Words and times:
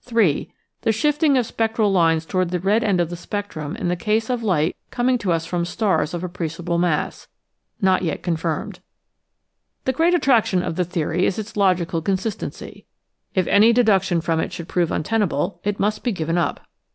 3. 0.00 0.50
The 0.80 0.92
shifting 0.92 1.36
of 1.36 1.44
spectral 1.44 1.92
lines 1.92 2.24
toward 2.24 2.48
the 2.48 2.58
red 2.58 2.82
end 2.82 3.02
of 3.02 3.10
the 3.10 3.16
spectrum 3.16 3.76
in 3.76 3.88
the 3.88 3.96
case 3.96 4.30
of 4.30 4.42
light 4.42 4.76
coming 4.90 5.18
to 5.18 5.30
us 5.30 5.44
from 5.44 5.66
stars 5.66 6.14
of 6.14 6.24
appreciable 6.24 6.78
mass 6.78 7.28
(not 7.82 8.00
yet 8.00 8.22
confirmed). 8.22 8.80
The 9.84 9.92
great 9.92 10.14
attraction 10.14 10.62
of 10.62 10.76
the 10.76 10.86
theory 10.86 11.26
is 11.26 11.38
its 11.38 11.54
logical 11.54 12.00
consis 12.00 12.34
tency. 12.34 12.86
If 13.34 13.46
any 13.48 13.74
deduction 13.74 14.22
from 14.22 14.40
it 14.40 14.54
should 14.54 14.68
prove 14.68 14.90
untenable, 14.90 15.60
it 15.64 15.78
must 15.78 16.02
be 16.02 16.12
given 16.12 16.38
up. 16.38 16.60